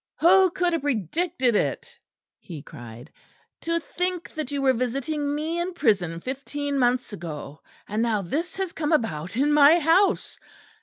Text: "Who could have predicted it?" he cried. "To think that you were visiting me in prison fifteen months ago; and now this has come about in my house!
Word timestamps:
"Who 0.19 0.49
could 0.49 0.73
have 0.73 0.81
predicted 0.81 1.55
it?" 1.55 1.99
he 2.39 2.63
cried. 2.63 3.11
"To 3.61 3.79
think 3.79 4.31
that 4.31 4.51
you 4.51 4.59
were 4.63 4.73
visiting 4.73 5.35
me 5.35 5.59
in 5.59 5.75
prison 5.75 6.19
fifteen 6.21 6.79
months 6.79 7.13
ago; 7.13 7.61
and 7.87 8.01
now 8.01 8.23
this 8.23 8.55
has 8.55 8.73
come 8.73 8.93
about 8.93 9.37
in 9.37 9.53
my 9.53 9.77
house! 9.77 10.39